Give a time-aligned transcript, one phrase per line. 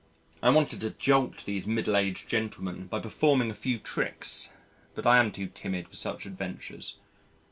[0.41, 4.49] I wanted to jolt these middle aged gentlemen by performing a few tricks
[4.95, 6.95] but I am too timid for such adventures.